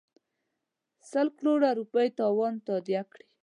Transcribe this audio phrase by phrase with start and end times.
[1.09, 3.27] سل کروړه روپۍ تاوان تادیه کړي.